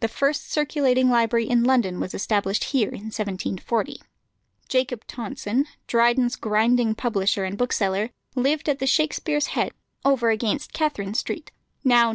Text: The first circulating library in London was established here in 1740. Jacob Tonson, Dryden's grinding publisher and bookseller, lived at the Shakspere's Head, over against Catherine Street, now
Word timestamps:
The 0.00 0.08
first 0.08 0.50
circulating 0.50 1.10
library 1.10 1.50
in 1.50 1.62
London 1.62 2.00
was 2.00 2.14
established 2.14 2.64
here 2.72 2.88
in 2.88 3.12
1740. 3.12 4.00
Jacob 4.70 5.06
Tonson, 5.06 5.66
Dryden's 5.86 6.34
grinding 6.36 6.94
publisher 6.94 7.44
and 7.44 7.58
bookseller, 7.58 8.08
lived 8.34 8.70
at 8.70 8.78
the 8.78 8.86
Shakspere's 8.86 9.48
Head, 9.48 9.72
over 10.02 10.30
against 10.30 10.72
Catherine 10.72 11.12
Street, 11.12 11.52
now 11.84 12.12